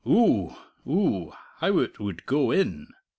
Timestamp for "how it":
1.59-1.99